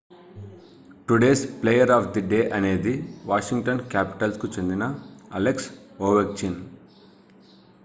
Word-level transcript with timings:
today's 1.07 1.43
player 1.59 1.91
of 1.91 2.07
the 2.13 2.21
day 2.31 2.39
అనేది 2.51 2.93
Washington 3.25 3.85
Capitals 3.91 4.41
కు 4.41 4.49
చెందిన 4.55 4.83
అలెక్స్ 5.31 5.69
ఓవెచ్కిన్ 6.01 6.59